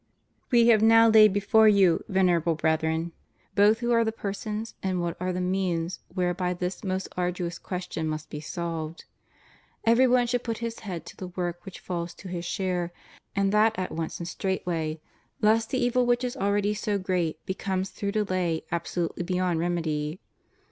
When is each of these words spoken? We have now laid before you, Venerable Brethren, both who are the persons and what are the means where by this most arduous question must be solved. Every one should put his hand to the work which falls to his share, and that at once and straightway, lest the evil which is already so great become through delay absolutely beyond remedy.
We 0.49 0.65
have 0.69 0.81
now 0.81 1.09
laid 1.09 1.31
before 1.31 1.67
you, 1.67 2.03
Venerable 2.09 2.55
Brethren, 2.55 3.11
both 3.53 3.81
who 3.81 3.91
are 3.91 4.03
the 4.03 4.11
persons 4.11 4.73
and 4.81 4.99
what 4.99 5.15
are 5.19 5.31
the 5.31 5.39
means 5.41 5.99
where 6.15 6.33
by 6.33 6.55
this 6.55 6.83
most 6.83 7.07
arduous 7.15 7.59
question 7.59 8.07
must 8.07 8.31
be 8.31 8.39
solved. 8.41 9.05
Every 9.83 10.07
one 10.07 10.25
should 10.25 10.43
put 10.43 10.57
his 10.57 10.79
hand 10.79 11.05
to 11.05 11.15
the 11.15 11.27
work 11.27 11.63
which 11.65 11.79
falls 11.79 12.15
to 12.15 12.29
his 12.29 12.45
share, 12.45 12.91
and 13.35 13.51
that 13.51 13.77
at 13.77 13.91
once 13.91 14.17
and 14.17 14.27
straightway, 14.27 14.99
lest 15.39 15.69
the 15.69 15.77
evil 15.77 16.07
which 16.07 16.23
is 16.23 16.35
already 16.35 16.73
so 16.73 16.97
great 16.97 17.45
become 17.45 17.83
through 17.83 18.13
delay 18.13 18.63
absolutely 18.71 19.21
beyond 19.23 19.59
remedy. 19.59 20.19